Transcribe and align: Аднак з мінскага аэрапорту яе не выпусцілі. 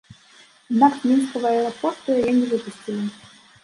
Аднак 0.71 0.97
з 1.03 1.11
мінскага 1.11 1.47
аэрапорту 1.59 2.07
яе 2.19 2.31
не 2.43 2.47
выпусцілі. 2.59 3.05